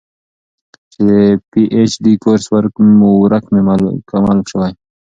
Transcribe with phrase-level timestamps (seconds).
[0.91, 1.09] چې د
[1.49, 2.73] پي اېچ ډي کورس ورک
[3.53, 4.69] مې مکمل شوے